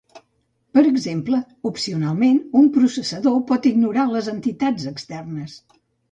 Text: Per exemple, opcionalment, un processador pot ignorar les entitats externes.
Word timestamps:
Per 0.75 0.83
exemple, 0.91 1.41
opcionalment, 1.69 2.39
un 2.61 2.69
processador 2.77 3.35
pot 3.51 3.67
ignorar 3.73 4.05
les 4.13 4.31
entitats 4.33 4.87
externes. 4.93 5.59